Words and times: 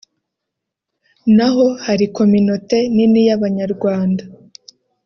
naho 1.35 1.65
hari 1.85 2.05
communauté 2.17 2.79
nini 2.95 3.21
y’Abanyarwanda 3.27 4.23